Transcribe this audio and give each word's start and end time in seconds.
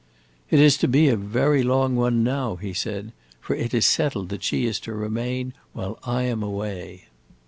"It 0.49 0.59
is 0.59 0.77
to 0.77 0.87
be 0.87 1.09
a 1.09 1.15
very 1.15 1.61
long 1.61 1.95
one 1.95 2.23
now," 2.23 2.55
he 2.55 2.73
said, 2.73 3.11
"for 3.39 3.55
it 3.55 3.71
is 3.71 3.85
settled 3.85 4.29
that 4.29 4.41
she 4.41 4.65
is 4.65 4.79
to 4.79 4.93
remain 4.95 5.53
while 5.73 5.99
I 6.03 6.23
am 6.23 6.41
away." 6.41 7.03